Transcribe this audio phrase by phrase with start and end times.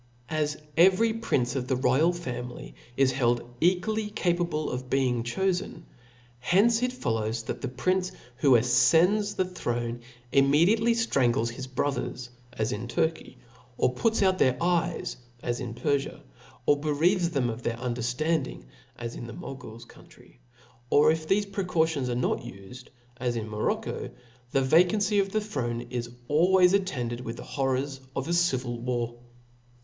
[0.29, 5.83] As every, prince of the royal family is held equally capable of being chofen,
[6.39, 8.11] hence it follows, that the prince
[8.41, 10.01] whoafcends the throne,
[10.31, 13.37] immediately ftranglcs his brothers, as in Turky;
[13.77, 16.21] or puts out their eyes, as in Perfia;
[16.65, 18.63] or bereaves themoftheirunderftanding,
[18.97, 22.87] as in the Mogul's country i or if thefe precautions arc not ufed,
[23.17, 24.09] as in Morocco,
[24.49, 29.09] the vacancy of the throne is always attended with the horrors of a civil wan
[29.09, 29.17] (*) Seethe